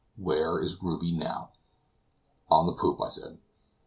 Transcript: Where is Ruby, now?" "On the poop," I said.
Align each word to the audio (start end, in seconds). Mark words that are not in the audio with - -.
Where 0.17 0.57
is 0.59 0.81
Ruby, 0.81 1.11
now?" 1.11 1.49
"On 2.49 2.65
the 2.65 2.73
poop," 2.73 2.99
I 3.03 3.09
said. 3.09 3.37